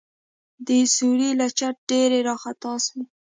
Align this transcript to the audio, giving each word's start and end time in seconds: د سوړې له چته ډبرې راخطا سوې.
د 0.67 0.69
سوړې 0.95 1.29
له 1.39 1.47
چته 1.57 1.75
ډبرې 1.89 2.19
راخطا 2.27 2.73
سوې. 2.85 3.03